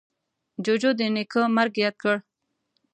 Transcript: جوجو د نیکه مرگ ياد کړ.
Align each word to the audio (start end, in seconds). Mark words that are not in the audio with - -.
جوجو 0.63 0.91
د 0.99 1.01
نیکه 1.15 1.41
مرگ 1.55 1.73
ياد 1.83 1.95
کړ. 2.01 2.15